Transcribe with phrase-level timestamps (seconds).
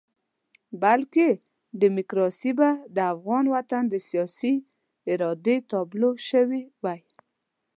[0.81, 1.27] بلکې
[1.81, 4.53] ډیموکراسي به د افغان وطن د سیاسي
[5.11, 7.01] ارادې تابلو شوې وای.